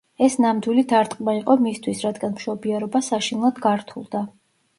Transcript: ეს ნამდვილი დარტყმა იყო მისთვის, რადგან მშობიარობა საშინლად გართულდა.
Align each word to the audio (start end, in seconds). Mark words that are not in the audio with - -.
ეს 0.27 0.35
ნამდვილი 0.43 0.83
დარტყმა 0.93 1.35
იყო 1.39 1.55
მისთვის, 1.65 2.01
რადგან 2.07 2.33
მშობიარობა 2.39 3.03
საშინლად 3.11 3.63
გართულდა. 3.69 4.25